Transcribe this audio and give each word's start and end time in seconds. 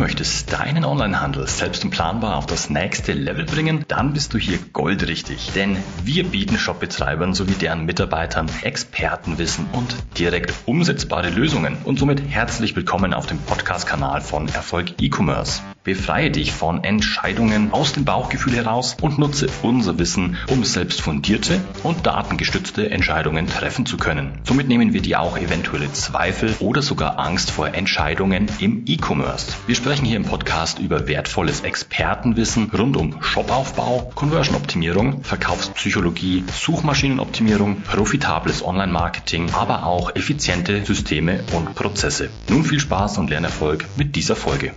möchtest 0.00 0.50
deinen 0.50 0.86
Onlinehandel 0.86 1.46
selbst 1.46 1.84
und 1.84 1.90
planbar 1.90 2.38
auf 2.38 2.46
das 2.46 2.70
nächste 2.70 3.12
Level 3.12 3.44
bringen, 3.44 3.84
dann 3.86 4.14
bist 4.14 4.32
du 4.32 4.38
hier 4.38 4.58
goldrichtig. 4.72 5.50
Denn 5.54 5.76
wir 6.04 6.24
bieten 6.24 6.56
Shopbetreibern 6.56 7.34
sowie 7.34 7.52
deren 7.52 7.84
Mitarbeitern 7.84 8.50
Expertenwissen 8.62 9.66
und 9.72 9.94
direkt 10.18 10.54
umsetzbare 10.64 11.28
Lösungen. 11.28 11.76
Und 11.84 11.98
somit 11.98 12.22
herzlich 12.30 12.74
willkommen 12.74 13.12
auf 13.12 13.26
dem 13.26 13.38
Podcast-Kanal 13.40 14.22
von 14.22 14.48
Erfolg 14.48 14.94
E-Commerce. 15.02 15.60
Befreie 15.82 16.30
dich 16.30 16.52
von 16.52 16.84
Entscheidungen 16.84 17.72
aus 17.72 17.94
dem 17.94 18.04
Bauchgefühl 18.04 18.54
heraus 18.54 18.96
und 19.00 19.18
nutze 19.18 19.48
unser 19.62 19.98
Wissen, 19.98 20.36
um 20.48 20.62
selbst 20.62 21.00
fundierte 21.00 21.58
und 21.82 22.06
datengestützte 22.06 22.90
Entscheidungen 22.90 23.46
treffen 23.46 23.86
zu 23.86 23.96
können. 23.96 24.38
Somit 24.44 24.68
nehmen 24.68 24.92
wir 24.92 25.00
dir 25.00 25.20
auch 25.20 25.38
eventuelle 25.38 25.90
Zweifel 25.92 26.54
oder 26.60 26.82
sogar 26.82 27.18
Angst 27.18 27.50
vor 27.50 27.74
Entscheidungen 27.74 28.46
im 28.58 28.84
E-Commerce. 28.86 29.54
Wir 29.66 29.74
sprechen 29.90 30.06
hier 30.06 30.18
im 30.18 30.24
Podcast 30.24 30.78
über 30.78 31.08
wertvolles 31.08 31.62
Expertenwissen 31.62 32.70
rund 32.70 32.96
um 32.96 33.20
Shopaufbau, 33.24 34.12
Conversion-Optimierung, 34.14 35.24
Verkaufspsychologie, 35.24 36.44
Suchmaschinenoptimierung, 36.46 37.80
profitables 37.80 38.64
Online-Marketing, 38.64 39.50
aber 39.50 39.84
auch 39.86 40.14
effiziente 40.14 40.84
Systeme 40.84 41.42
und 41.56 41.74
Prozesse. 41.74 42.30
Nun 42.48 42.62
viel 42.62 42.78
Spaß 42.78 43.18
und 43.18 43.30
Lernerfolg 43.30 43.84
mit 43.96 44.14
dieser 44.14 44.36
Folge. 44.36 44.74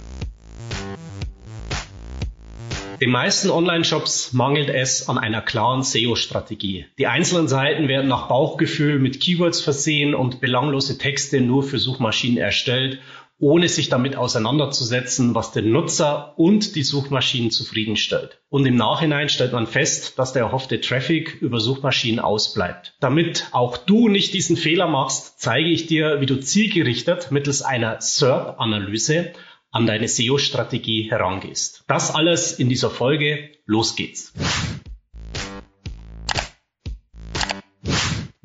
Den 3.00 3.12
meisten 3.12 3.52
Online-Shops 3.52 4.34
mangelt 4.34 4.70
es 4.70 5.10
an 5.10 5.18
einer 5.18 5.42
klaren 5.42 5.84
SEO-Strategie. 5.84 6.86
Die 6.98 7.06
einzelnen 7.06 7.48
Seiten 7.48 7.88
werden 7.88 8.08
nach 8.08 8.30
Bauchgefühl 8.30 8.98
mit 8.98 9.20
Keywords 9.20 9.62
versehen 9.62 10.16
und 10.16 10.42
belanglose 10.42 10.98
Texte 10.98 11.42
nur 11.42 11.64
für 11.64 11.78
Suchmaschinen 11.78 12.38
erstellt, 12.38 13.00
ohne 13.40 13.68
sich 13.68 13.90
damit 13.90 14.16
auseinanderzusetzen, 14.16 15.36
was 15.36 15.52
den 15.52 15.72
Nutzer 15.72 16.34
und 16.38 16.76
die 16.76 16.84
Suchmaschinen 16.84 17.52
zufriedenstellt. 17.52 18.40
Und 18.50 18.66
im 18.66 18.76
Nachhinein 18.76 19.30
stellt 19.30 19.54
man 19.54 19.68
fest, 19.68 20.18
dass 20.18 20.34
der 20.34 20.44
erhoffte 20.44 20.80
Traffic 20.80 21.42
über 21.42 21.60
Suchmaschinen 21.60 22.20
ausbleibt. 22.20 22.96
Damit 23.00 23.48
auch 23.52 23.78
du 23.78 24.08
nicht 24.08 24.34
diesen 24.34 24.56
Fehler 24.56 24.88
machst, 24.88 25.40
zeige 25.40 25.70
ich 25.70 25.88
dir, 25.88 26.22
wie 26.22 26.26
du 26.26 26.40
zielgerichtet 26.40 27.32
mittels 27.32 27.62
einer 27.62 28.00
SERP-Analyse 28.00 29.34
an 29.72 29.88
deine 29.88 30.08
SEO-Strategie 30.08 31.10
herangehst. 31.10 31.84
Das 31.88 32.14
alles 32.14 32.54
in 32.60 32.70
dieser 32.70 32.92
Folge. 32.92 33.50
Los 33.66 33.96
geht's. 33.96 34.34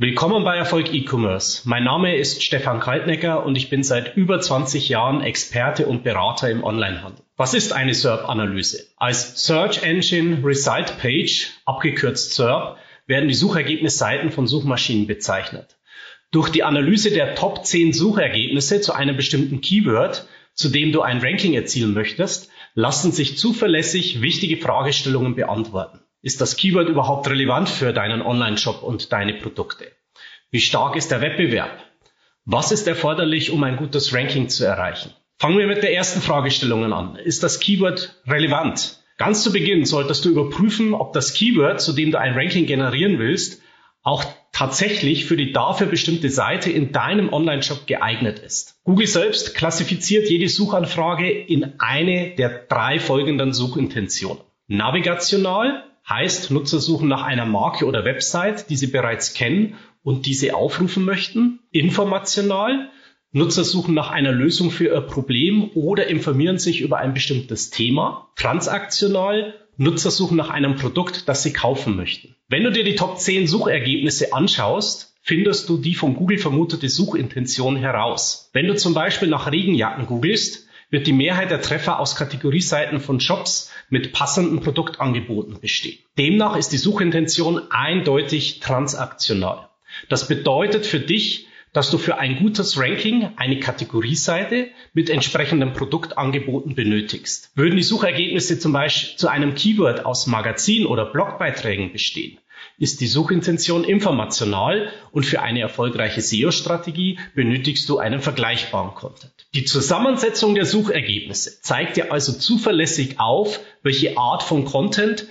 Willkommen 0.00 0.44
bei 0.44 0.56
Erfolg 0.56 0.94
E-Commerce. 0.94 1.68
Mein 1.68 1.82
Name 1.82 2.14
ist 2.14 2.44
Stefan 2.44 2.78
Kaltnecker 2.78 3.44
und 3.44 3.56
ich 3.56 3.68
bin 3.68 3.82
seit 3.82 4.16
über 4.16 4.40
20 4.40 4.88
Jahren 4.88 5.22
Experte 5.22 5.86
und 5.86 6.04
Berater 6.04 6.48
im 6.48 6.62
Onlinehandel. 6.62 7.24
Was 7.36 7.52
ist 7.52 7.72
eine 7.72 7.94
SERP-Analyse? 7.94 8.86
Als 8.96 9.44
Search 9.44 9.82
Engine 9.82 10.38
Result 10.44 10.98
Page, 10.98 11.48
abgekürzt 11.64 12.32
SERP, 12.34 12.76
werden 13.08 13.28
die 13.28 13.34
Suchergebnisseiten 13.34 14.30
von 14.30 14.46
Suchmaschinen 14.46 15.08
bezeichnet. 15.08 15.78
Durch 16.30 16.50
die 16.50 16.62
Analyse 16.62 17.10
der 17.10 17.34
Top 17.34 17.66
10 17.66 17.92
Suchergebnisse 17.92 18.80
zu 18.80 18.92
einem 18.92 19.16
bestimmten 19.16 19.60
Keyword 19.60 20.28
zu 20.54 20.68
dem 20.68 20.90
du 20.90 21.02
ein 21.02 21.20
Ranking 21.20 21.54
erzielen 21.54 21.94
möchtest, 21.94 22.50
lassen 22.74 23.12
sich 23.12 23.38
zuverlässig 23.38 24.22
wichtige 24.22 24.56
Fragestellungen 24.58 25.36
beantworten. 25.36 26.00
Ist 26.20 26.40
das 26.40 26.56
Keyword 26.56 26.88
überhaupt 26.88 27.28
relevant 27.30 27.68
für 27.68 27.92
deinen 27.92 28.22
Online-Shop 28.22 28.82
und 28.82 29.12
deine 29.12 29.34
Produkte? 29.34 29.92
Wie 30.50 30.58
stark 30.58 30.96
ist 30.96 31.12
der 31.12 31.20
Wettbewerb? 31.20 31.70
Was 32.44 32.72
ist 32.72 32.88
erforderlich, 32.88 33.52
um 33.52 33.62
ein 33.62 33.76
gutes 33.76 34.12
Ranking 34.12 34.48
zu 34.48 34.64
erreichen? 34.64 35.12
Fangen 35.38 35.58
wir 35.58 35.68
mit 35.68 35.84
der 35.84 35.94
ersten 35.94 36.20
Fragestellung 36.20 36.92
an. 36.92 37.14
Ist 37.14 37.44
das 37.44 37.60
Keyword 37.60 38.20
relevant? 38.26 38.98
Ganz 39.16 39.44
zu 39.44 39.52
Beginn 39.52 39.84
solltest 39.84 40.24
du 40.24 40.30
überprüfen, 40.30 40.92
ob 40.92 41.12
das 41.12 41.34
Keyword, 41.34 41.80
zu 41.80 41.92
dem 41.92 42.10
du 42.10 42.18
ein 42.18 42.34
Ranking 42.34 42.66
generieren 42.66 43.20
willst, 43.20 43.62
auch 44.02 44.24
tatsächlich 44.52 45.24
für 45.24 45.36
die 45.36 45.52
dafür 45.52 45.86
bestimmte 45.86 46.30
Seite 46.30 46.72
in 46.72 46.90
deinem 46.90 47.32
Online-Shop 47.32 47.86
geeignet 47.86 48.40
ist. 48.40 48.80
Google 48.82 49.06
selbst 49.06 49.54
klassifiziert 49.54 50.28
jede 50.28 50.48
Suchanfrage 50.48 51.30
in 51.30 51.74
eine 51.78 52.34
der 52.34 52.66
drei 52.68 52.98
folgenden 52.98 53.52
Suchintentionen. 53.52 54.42
Navigational 54.66 55.84
heißt, 56.08 56.50
Nutzer 56.50 56.80
suchen 56.80 57.08
nach 57.08 57.22
einer 57.22 57.46
Marke 57.46 57.86
oder 57.86 58.04
Website, 58.04 58.70
die 58.70 58.76
sie 58.76 58.86
bereits 58.86 59.34
kennen 59.34 59.74
und 60.02 60.26
diese 60.26 60.54
aufrufen 60.54 61.04
möchten. 61.04 61.60
Informational 61.70 62.90
Nutzer 63.30 63.64
suchen 63.64 63.94
nach 63.94 64.10
einer 64.10 64.32
Lösung 64.32 64.70
für 64.70 64.86
ihr 64.86 65.00
Problem 65.02 65.70
oder 65.74 66.06
informieren 66.06 66.58
sich 66.58 66.80
über 66.80 66.96
ein 66.96 67.12
bestimmtes 67.12 67.68
Thema. 67.68 68.30
Transaktional 68.36 69.54
Nutzer 69.76 70.10
suchen 70.10 70.36
nach 70.36 70.48
einem 70.50 70.76
Produkt, 70.76 71.28
das 71.28 71.42
sie 71.42 71.52
kaufen 71.52 71.94
möchten. 71.94 72.34
Wenn 72.48 72.64
du 72.64 72.72
dir 72.72 72.84
die 72.84 72.96
Top 72.96 73.18
10 73.18 73.46
Suchergebnisse 73.46 74.32
anschaust, 74.32 75.14
findest 75.20 75.68
du 75.68 75.76
die 75.76 75.94
von 75.94 76.14
Google 76.14 76.38
vermutete 76.38 76.88
Suchintention 76.88 77.76
heraus. 77.76 78.48
Wenn 78.54 78.66
du 78.66 78.74
zum 78.74 78.94
Beispiel 78.94 79.28
nach 79.28 79.52
Regenjacken 79.52 80.06
googelst, 80.06 80.67
wird 80.90 81.06
die 81.06 81.12
Mehrheit 81.12 81.50
der 81.50 81.60
Treffer 81.60 82.00
aus 82.00 82.16
Kategorieseiten 82.16 83.00
von 83.00 83.20
Shops 83.20 83.70
mit 83.90 84.12
passenden 84.12 84.60
Produktangeboten 84.60 85.60
bestehen. 85.60 85.98
Demnach 86.16 86.56
ist 86.56 86.70
die 86.70 86.78
Suchintention 86.78 87.70
eindeutig 87.70 88.60
transaktional. 88.60 89.68
Das 90.08 90.28
bedeutet 90.28 90.86
für 90.86 91.00
dich, 91.00 91.48
dass 91.72 91.90
du 91.90 91.98
für 91.98 92.18
ein 92.18 92.36
gutes 92.36 92.78
Ranking 92.78 93.30
eine 93.36 93.60
Kategorieseite 93.60 94.68
mit 94.94 95.10
entsprechenden 95.10 95.74
Produktangeboten 95.74 96.74
benötigst. 96.74 97.52
Würden 97.54 97.76
die 97.76 97.82
Suchergebnisse 97.82 98.58
zum 98.58 98.72
Beispiel 98.72 99.16
zu 99.16 99.28
einem 99.28 99.54
Keyword 99.54 100.06
aus 100.06 100.26
Magazin 100.26 100.86
oder 100.86 101.04
Blogbeiträgen 101.04 101.92
bestehen, 101.92 102.38
ist 102.78 103.00
die 103.00 103.06
Suchintention 103.06 103.84
informational 103.84 104.92
und 105.10 105.24
für 105.24 105.42
eine 105.42 105.60
erfolgreiche 105.60 106.20
SEO-Strategie 106.20 107.18
benötigst 107.34 107.88
du 107.88 107.98
einen 107.98 108.20
vergleichbaren 108.20 108.94
Content. 108.94 109.32
Die 109.54 109.64
Zusammensetzung 109.64 110.54
der 110.54 110.66
Suchergebnisse 110.66 111.60
zeigt 111.62 111.96
dir 111.96 112.12
also 112.12 112.32
zuverlässig 112.32 113.18
auf, 113.18 113.60
welche 113.82 114.16
Art 114.16 114.42
von 114.42 114.64
Content 114.64 115.26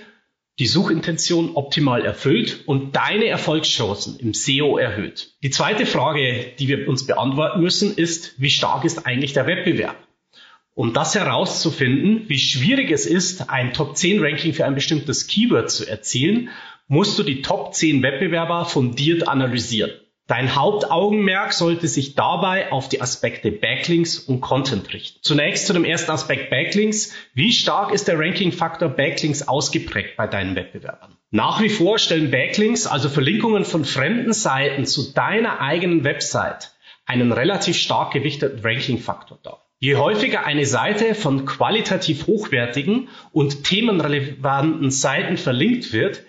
die 0.58 0.66
Suchintention 0.66 1.54
optimal 1.54 2.04
erfüllt 2.04 2.64
und 2.66 2.96
deine 2.96 3.26
Erfolgschancen 3.26 4.18
im 4.18 4.34
SEO 4.34 4.76
erhöht. 4.76 5.34
Die 5.42 5.50
zweite 5.50 5.86
Frage, 5.86 6.52
die 6.58 6.66
wir 6.66 6.88
uns 6.88 7.06
beantworten 7.06 7.60
müssen, 7.60 7.94
ist, 7.94 8.34
wie 8.40 8.50
stark 8.50 8.84
ist 8.84 9.06
eigentlich 9.06 9.32
der 9.32 9.46
Wettbewerb? 9.46 9.96
Um 10.74 10.92
das 10.92 11.14
herauszufinden, 11.14 12.28
wie 12.28 12.38
schwierig 12.38 12.90
es 12.90 13.06
ist, 13.06 13.50
ein 13.50 13.72
Top 13.72 13.96
10 13.96 14.22
Ranking 14.22 14.52
für 14.52 14.64
ein 14.64 14.74
bestimmtes 14.74 15.26
Keyword 15.26 15.70
zu 15.70 15.88
erzielen, 15.88 16.50
musst 16.88 17.18
du 17.18 17.22
die 17.22 17.42
Top 17.42 17.74
10 17.74 18.02
Wettbewerber 18.02 18.64
fundiert 18.64 19.28
analysieren. 19.28 19.92
Dein 20.26 20.54
Hauptaugenmerk 20.54 21.54
sollte 21.54 21.88
sich 21.88 22.14
dabei 22.14 22.70
auf 22.70 22.90
die 22.90 23.00
Aspekte 23.00 23.50
Backlinks 23.50 24.18
und 24.18 24.42
Content 24.42 24.92
richten. 24.92 25.20
Zunächst 25.22 25.66
zu 25.66 25.72
dem 25.72 25.86
ersten 25.86 26.10
Aspekt 26.10 26.50
Backlinks. 26.50 27.14
Wie 27.32 27.50
stark 27.50 27.92
ist 27.92 28.08
der 28.08 28.18
Ranking-Faktor 28.18 28.90
Backlinks 28.90 29.48
ausgeprägt 29.48 30.16
bei 30.18 30.26
deinen 30.26 30.54
Wettbewerbern? 30.54 31.16
Nach 31.30 31.62
wie 31.62 31.70
vor 31.70 31.98
stellen 31.98 32.30
Backlinks, 32.30 32.86
also 32.86 33.08
Verlinkungen 33.08 33.64
von 33.64 33.86
fremden 33.86 34.34
Seiten 34.34 34.84
zu 34.84 35.14
deiner 35.14 35.60
eigenen 35.60 36.04
Website, 36.04 36.72
einen 37.06 37.32
relativ 37.32 37.78
stark 37.78 38.12
gewichteten 38.12 38.60
Ranking-Faktor 38.62 39.38
dar. 39.42 39.64
Je 39.78 39.96
häufiger 39.96 40.44
eine 40.44 40.66
Seite 40.66 41.14
von 41.14 41.46
qualitativ 41.46 42.26
hochwertigen 42.26 43.08
und 43.32 43.64
themenrelevanten 43.64 44.90
Seiten 44.90 45.38
verlinkt 45.38 45.92
wird, 45.92 46.22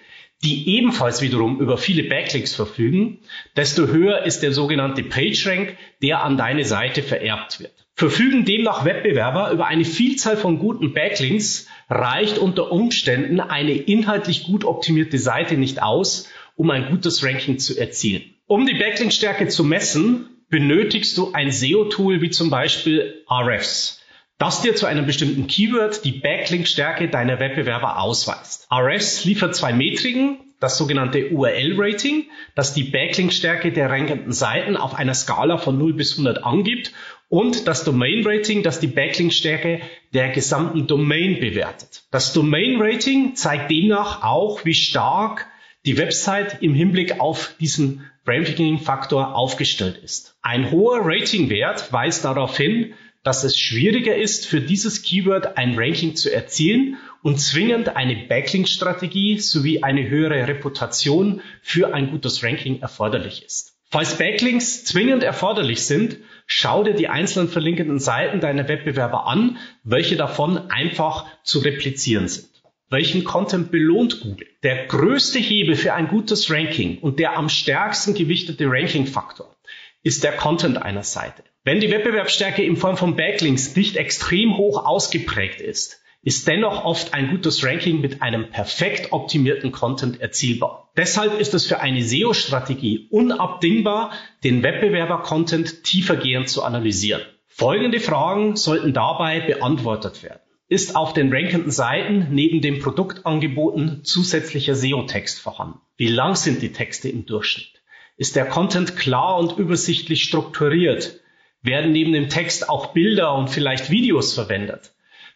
die 0.44 0.78
ebenfalls 0.78 1.22
wiederum 1.22 1.60
über 1.60 1.78
viele 1.78 2.04
Backlinks 2.04 2.56
verfügen, 2.56 3.20
desto 3.58 3.88
höher 3.88 4.24
ist 4.24 4.42
der 4.42 4.54
sogenannte 4.54 5.04
PageRank, 5.04 5.76
der 6.02 6.24
an 6.24 6.38
deine 6.38 6.64
Seite 6.64 7.04
vererbt 7.04 7.60
wird. 7.60 7.74
Verfügen 7.94 8.46
demnach 8.46 8.86
Wettbewerber 8.86 9.52
über 9.52 9.68
eine 9.68 9.84
Vielzahl 9.84 10.38
von 10.38 10.60
guten 10.60 10.94
Backlinks, 10.94 11.68
reicht 11.90 12.38
unter 12.38 12.72
Umständen 12.72 13.42
eine 13.42 13.74
inhaltlich 13.74 14.46
gut 14.46 14.64
optimierte 14.64 15.18
Seite 15.18 15.58
nicht 15.58 15.82
aus, 15.82 16.30
um 16.56 16.70
ein 16.70 16.90
gutes 16.90 17.24
Ranking 17.24 17.60
zu 17.60 17.78
erzielen. 17.78 18.24
Um 18.48 18.66
die 18.66 18.76
Backlink-Stärke 18.76 19.50
zu 19.50 19.66
messen, 19.66 20.30
benötigst 20.50 21.18
du 21.18 21.34
ein 21.34 21.52
SEO-Tool 21.52 22.22
wie 22.22 22.30
zum 22.30 22.50
Beispiel 22.50 23.26
RFs 23.30 23.99
das 24.40 24.62
dir 24.62 24.76
zu 24.76 24.86
einem 24.86 25.06
bestimmten 25.06 25.48
Keyword 25.48 26.04
die 26.06 26.14
Backlink-Stärke 26.14 27.10
deiner 27.10 27.40
Wettbewerber 27.40 28.00
ausweist. 28.00 28.68
RS 28.74 29.26
liefert 29.26 29.54
zwei 29.54 29.74
Metriken, 29.74 30.40
das 30.62 30.78
sogenannte 30.78 31.30
URL-Rating, 31.30 32.26
das 32.56 32.74
die 32.74 32.86
Backlink-Stärke 32.86 33.72
der 33.72 33.90
rankenden 33.90 34.32
Seiten 34.32 34.78
auf 34.78 34.96
einer 34.96 35.14
Skala 35.14 35.58
von 35.58 35.78
0 35.78 35.94
bis 35.94 36.14
100 36.14 36.44
angibt 36.44 36.94
und 37.28 37.68
das 37.68 37.84
Domain-Rating, 37.84 38.64
das 38.64 38.80
die 38.80 38.88
Backlink-Stärke 38.88 39.82
der 40.14 40.30
gesamten 40.30 40.88
Domain 40.88 41.40
bewertet. 41.40 42.04
Das 42.10 42.34
Domain-Rating 42.34 43.36
zeigt 43.36 43.70
demnach 43.70 44.24
auch, 44.24 44.64
wie 44.64 44.74
stark 44.74 45.48
die 45.86 45.98
Website 45.98 46.62
im 46.62 46.74
Hinblick 46.74 47.20
auf 47.20 47.56
diesen 47.60 48.10
Ranking-Faktor 48.26 49.36
aufgestellt 49.36 49.98
ist. 49.98 50.38
Ein 50.42 50.72
hoher 50.72 51.00
Rating-Wert 51.04 51.92
weist 51.92 52.26
darauf 52.26 52.56
hin, 52.56 52.94
dass 53.24 53.44
es 53.44 53.60
schwieriger 53.60 54.16
ist, 54.16 54.48
für 54.48 54.62
dieses 54.62 55.02
Keyword 55.04 55.58
ein 55.58 55.78
Ranking 55.78 56.16
zu 56.16 56.34
erzielen 56.34 56.98
und 57.22 57.40
zwingend 57.40 57.96
eine 57.96 58.16
Backlink-Strategie 58.16 59.40
sowie 59.40 59.84
eine 59.84 60.08
höhere 60.08 60.48
Reputation 60.48 61.42
für 61.62 61.94
ein 61.94 62.12
gutes 62.12 62.44
Ranking 62.44 62.82
erforderlich 62.82 63.44
ist. 63.44 63.76
Falls 63.92 64.18
Backlinks 64.18 64.86
zwingend 64.86 65.24
erforderlich 65.24 65.84
sind, 65.84 66.18
schau 66.46 66.84
dir 66.84 66.94
die 66.94 67.08
einzelnen 67.08 67.50
verlinkenden 67.50 68.00
Seiten 68.00 68.40
deiner 68.40 68.68
Wettbewerber 68.68 69.26
an, 69.26 69.58
welche 69.84 70.16
davon 70.16 70.70
einfach 70.70 71.26
zu 71.44 71.60
replizieren 71.60 72.28
sind. 72.28 72.50
Welchen 72.92 73.24
Content 73.24 73.72
belohnt 73.72 74.22
Google? 74.22 74.48
Der 74.64 74.86
größte 74.86 75.40
Hebel 75.40 75.76
für 75.76 75.94
ein 75.94 76.08
gutes 76.08 76.50
Ranking 76.50 77.00
und 77.00 77.20
der 77.20 77.38
am 77.38 77.50
stärksten 77.50 78.14
gewichtete 78.14 78.66
Ranking-Faktor 78.68 79.56
ist 80.02 80.24
der 80.24 80.34
Content 80.34 80.82
einer 80.82 81.04
Seite. 81.04 81.44
Wenn 81.70 81.82
die 81.82 81.92
Wettbewerbsstärke 81.92 82.64
in 82.64 82.78
Form 82.78 82.98
von 82.98 83.16
Backlinks 83.16 83.76
nicht 83.76 83.96
extrem 83.96 84.58
hoch 84.58 84.88
ausgeprägt 84.88 85.62
ist, 85.62 86.02
ist 86.24 86.48
dennoch 86.48 86.84
oft 86.84 87.14
ein 87.14 87.30
gutes 87.30 87.64
Ranking 87.64 88.02
mit 88.02 88.24
einem 88.24 88.50
perfekt 88.50 89.14
optimierten 89.14 89.72
Content 89.72 90.20
erzielbar. 90.20 90.90
Deshalb 90.98 91.40
ist 91.40 91.54
es 91.54 91.68
für 91.68 91.80
eine 91.80 92.02
SEO-Strategie 92.02 93.08
unabdingbar, 93.12 94.14
den 94.44 94.64
Wettbewerber-Content 94.64 95.84
tiefergehend 95.84 96.50
zu 96.50 96.64
analysieren. 96.64 97.22
Folgende 97.46 98.00
Fragen 98.00 98.56
sollten 98.56 98.92
dabei 98.92 99.40
beantwortet 99.40 100.24
werden. 100.24 100.42
Ist 100.70 100.96
auf 100.96 101.14
den 101.14 101.32
rankenden 101.32 101.70
Seiten 101.70 102.30
neben 102.32 102.62
den 102.62 102.80
Produktangeboten 102.80 104.04
zusätzlicher 104.04 104.74
SEO-Text 104.74 105.40
vorhanden? 105.40 105.78
Wie 105.98 106.08
lang 106.08 106.34
sind 106.34 106.64
die 106.64 106.72
Texte 106.72 107.10
im 107.10 107.28
Durchschnitt? 107.28 107.84
Ist 108.18 108.36
der 108.36 108.46
Content 108.48 108.98
klar 108.98 109.38
und 109.38 109.60
übersichtlich 109.60 110.24
strukturiert? 110.24 111.20
Werden 111.62 111.92
neben 111.92 112.14
dem 112.14 112.30
Text 112.30 112.70
auch 112.70 112.94
Bilder 112.94 113.34
und 113.36 113.50
vielleicht 113.50 113.90
Videos 113.90 114.34
verwendet? 114.34 114.92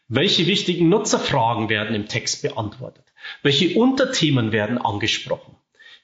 Welche 0.07 0.47
wichtigen 0.47 0.89
Nutzerfragen 0.89 1.69
werden 1.69 1.95
im 1.95 2.07
Text 2.07 2.41
beantwortet? 2.41 3.03
Welche 3.41 3.77
Unterthemen 3.77 4.51
werden 4.51 4.77
angesprochen? 4.77 5.55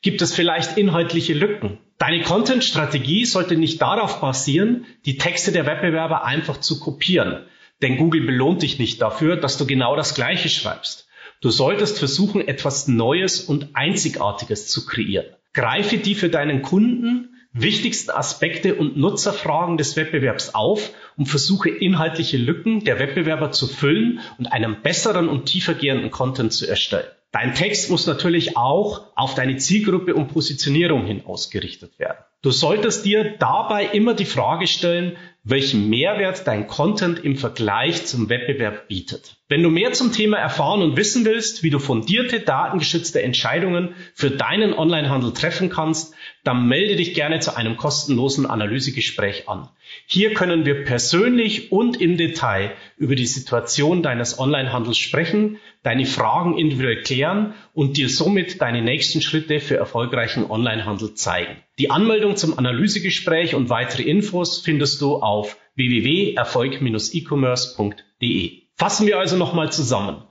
Gibt 0.01 0.21
es 0.21 0.33
vielleicht 0.33 0.77
inhaltliche 0.77 1.33
Lücken? 1.33 1.77
Deine 1.97 2.21
Content-Strategie 2.21 3.25
sollte 3.25 3.55
nicht 3.57 3.81
darauf 3.81 4.21
basieren, 4.21 4.85
die 5.05 5.17
Texte 5.17 5.51
der 5.51 5.65
Wettbewerber 5.65 6.23
einfach 6.23 6.59
zu 6.59 6.79
kopieren. 6.79 7.45
Denn 7.81 7.97
Google 7.97 8.21
belohnt 8.21 8.61
dich 8.61 8.79
nicht 8.79 9.01
dafür, 9.01 9.35
dass 9.35 9.57
du 9.57 9.65
genau 9.65 9.95
das 9.95 10.15
Gleiche 10.15 10.49
schreibst. 10.49 11.07
Du 11.41 11.49
solltest 11.49 11.99
versuchen, 11.99 12.45
etwas 12.45 12.87
Neues 12.87 13.41
und 13.41 13.69
Einzigartiges 13.73 14.67
zu 14.67 14.85
kreieren. 14.85 15.27
Greife 15.53 15.97
die 15.97 16.15
für 16.15 16.29
deinen 16.29 16.61
Kunden 16.61 17.28
wichtigsten 17.53 18.11
Aspekte 18.11 18.75
und 18.75 18.97
Nutzerfragen 18.97 19.77
des 19.77 19.95
Wettbewerbs 19.95 20.53
auf 20.53 20.91
und 21.17 21.25
versuche 21.25 21.69
inhaltliche 21.69 22.37
Lücken 22.37 22.83
der 22.83 22.99
Wettbewerber 22.99 23.51
zu 23.51 23.67
füllen 23.67 24.19
und 24.37 24.51
einen 24.51 24.81
besseren 24.81 25.29
und 25.29 25.45
tiefergehenden 25.45 26.11
Content 26.11 26.53
zu 26.53 26.67
erstellen. 26.67 27.07
Dein 27.31 27.53
Text 27.53 27.91
muss 27.91 28.07
natürlich 28.07 28.57
auch 28.57 29.05
auf 29.15 29.35
deine 29.35 29.57
Zielgruppe 29.57 30.15
und 30.15 30.29
Positionierung 30.29 31.05
hin 31.05 31.23
ausgerichtet 31.25 31.99
werden. 31.99 32.17
Du 32.41 32.51
solltest 32.51 33.05
dir 33.05 33.35
dabei 33.37 33.85
immer 33.85 34.15
die 34.15 34.25
Frage 34.25 34.65
stellen, 34.65 35.15
welchen 35.49 35.89
Mehrwert 35.89 36.47
dein 36.47 36.67
Content 36.67 37.19
im 37.19 37.35
Vergleich 37.35 38.05
zum 38.05 38.29
Wettbewerb 38.29 38.87
bietet. 38.87 39.37
Wenn 39.47 39.63
du 39.63 39.69
mehr 39.69 39.93
zum 39.93 40.11
Thema 40.11 40.37
erfahren 40.37 40.81
und 40.81 40.95
wissen 40.95 41.25
willst, 41.25 41.63
wie 41.63 41.71
du 41.71 41.79
fundierte, 41.79 42.39
datengeschützte 42.39 43.21
Entscheidungen 43.23 43.95
für 44.13 44.29
deinen 44.29 44.73
Onlinehandel 44.73 45.33
treffen 45.33 45.69
kannst, 45.69 46.13
dann 46.43 46.67
melde 46.67 46.95
dich 46.95 47.15
gerne 47.15 47.39
zu 47.39 47.55
einem 47.55 47.77
kostenlosen 47.77 48.45
Analysegespräch 48.45 49.49
an. 49.49 49.69
Hier 50.05 50.33
können 50.35 50.65
wir 50.65 50.83
persönlich 50.83 51.71
und 51.71 51.99
im 51.99 52.17
Detail 52.17 52.73
über 52.97 53.15
die 53.15 53.25
Situation 53.25 54.03
deines 54.03 54.37
Onlinehandels 54.37 54.97
sprechen, 54.97 55.57
deine 55.83 56.05
Fragen 56.05 56.57
individuell 56.57 57.03
klären 57.03 57.53
und 57.73 57.97
dir 57.97 58.09
somit 58.09 58.61
deine 58.61 58.81
nächsten 58.81 59.21
Schritte 59.21 59.59
für 59.59 59.77
erfolgreichen 59.77 60.49
Onlinehandel 60.49 61.13
zeigen. 61.13 61.57
Die 61.77 61.89
Anmeldung 61.89 62.35
zum 62.35 62.57
Analysegespräch 62.57 63.55
und 63.55 63.69
weitere 63.69 64.03
Infos 64.03 64.61
findest 64.61 65.01
du 65.01 65.15
auf 65.17 65.57
www.erfolg-e-commerce.de. 65.75 68.61
Fassen 68.75 69.07
wir 69.07 69.19
also 69.19 69.37
nochmal 69.37 69.71
zusammen. 69.71 70.23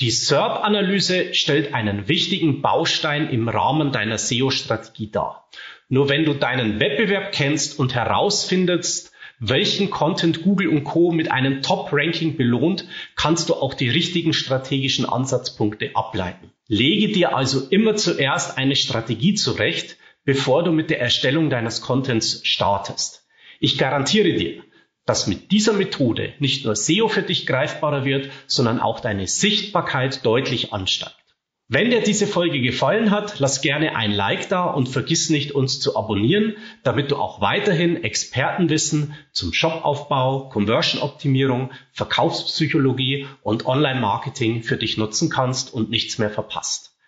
Die 0.00 0.10
SERP-Analyse 0.10 1.34
stellt 1.34 1.72
einen 1.72 2.08
wichtigen 2.08 2.62
Baustein 2.62 3.30
im 3.30 3.48
Rahmen 3.48 3.92
deiner 3.92 4.18
SEO-Strategie 4.18 5.08
dar. 5.10 5.48
Nur 5.88 6.08
wenn 6.08 6.24
du 6.24 6.34
deinen 6.34 6.80
Wettbewerb 6.80 7.30
kennst 7.32 7.78
und 7.78 7.94
herausfindest, 7.94 9.13
welchen 9.48 9.90
Content 9.90 10.42
Google 10.42 10.68
und 10.68 10.84
Co. 10.84 11.10
mit 11.12 11.30
einem 11.30 11.62
Top-Ranking 11.62 12.36
belohnt, 12.36 12.86
kannst 13.16 13.48
du 13.48 13.54
auch 13.54 13.74
die 13.74 13.88
richtigen 13.88 14.32
strategischen 14.32 15.06
Ansatzpunkte 15.06 15.90
ableiten. 15.94 16.50
Lege 16.66 17.12
dir 17.12 17.36
also 17.36 17.68
immer 17.68 17.96
zuerst 17.96 18.56
eine 18.56 18.76
Strategie 18.76 19.34
zurecht, 19.34 19.96
bevor 20.24 20.62
du 20.64 20.72
mit 20.72 20.90
der 20.90 21.00
Erstellung 21.00 21.50
deines 21.50 21.82
Contents 21.82 22.40
startest. 22.44 23.26
Ich 23.60 23.76
garantiere 23.76 24.32
dir, 24.32 24.62
dass 25.04 25.26
mit 25.26 25.52
dieser 25.52 25.74
Methode 25.74 26.32
nicht 26.38 26.64
nur 26.64 26.76
SEO 26.76 27.08
für 27.08 27.22
dich 27.22 27.46
greifbarer 27.46 28.04
wird, 28.04 28.30
sondern 28.46 28.80
auch 28.80 29.00
deine 29.00 29.26
Sichtbarkeit 29.26 30.24
deutlich 30.24 30.72
ansteigt. 30.72 31.23
Wenn 31.68 31.90
dir 31.90 32.02
diese 32.02 32.26
Folge 32.26 32.60
gefallen 32.60 33.10
hat, 33.10 33.38
lass 33.38 33.62
gerne 33.62 33.96
ein 33.96 34.12
Like 34.12 34.50
da 34.50 34.66
und 34.66 34.86
vergiss 34.86 35.30
nicht, 35.30 35.52
uns 35.52 35.80
zu 35.80 35.96
abonnieren, 35.96 36.56
damit 36.82 37.10
du 37.10 37.16
auch 37.16 37.40
weiterhin 37.40 38.04
Expertenwissen 38.04 39.14
zum 39.32 39.54
Shopaufbau, 39.54 40.50
Conversion-Optimierung, 40.50 41.70
Verkaufspsychologie 41.92 43.26
und 43.42 43.64
Online-Marketing 43.64 44.62
für 44.62 44.76
dich 44.76 44.98
nutzen 44.98 45.30
kannst 45.30 45.72
und 45.72 45.88
nichts 45.88 46.18
mehr 46.18 46.28
verpasst. 46.28 46.98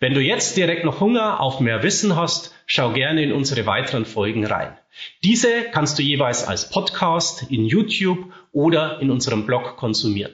Wenn 0.00 0.14
du 0.14 0.22
jetzt 0.22 0.56
direkt 0.56 0.86
noch 0.86 1.00
Hunger 1.00 1.40
auf 1.40 1.60
mehr 1.60 1.82
Wissen 1.82 2.16
hast, 2.16 2.54
schau 2.64 2.92
gerne 2.92 3.22
in 3.22 3.32
unsere 3.32 3.66
weiteren 3.66 4.06
Folgen 4.06 4.46
rein. 4.46 4.78
Diese 5.24 5.64
kannst 5.72 5.98
du 5.98 6.02
jeweils 6.02 6.42
als 6.42 6.70
Podcast 6.70 7.50
in 7.50 7.66
YouTube 7.66 8.32
oder 8.52 8.98
in 9.02 9.10
unserem 9.10 9.44
Blog 9.44 9.76
konsumieren. 9.76 10.32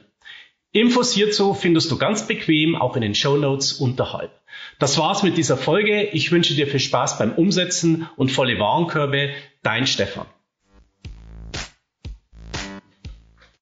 Infos 0.72 1.12
hierzu 1.12 1.52
findest 1.52 1.90
du 1.90 1.98
ganz 1.98 2.26
bequem 2.26 2.74
auch 2.76 2.96
in 2.96 3.02
den 3.02 3.14
Show 3.14 3.36
Notes 3.36 3.74
unterhalb. 3.74 4.32
Das 4.78 4.96
war's 4.96 5.22
mit 5.22 5.36
dieser 5.36 5.58
Folge. 5.58 6.02
Ich 6.02 6.32
wünsche 6.32 6.54
dir 6.54 6.66
viel 6.66 6.80
Spaß 6.80 7.18
beim 7.18 7.32
Umsetzen 7.32 8.08
und 8.16 8.32
volle 8.32 8.58
Warenkörbe. 8.58 9.30
Dein 9.62 9.86
Stefan. 9.86 10.26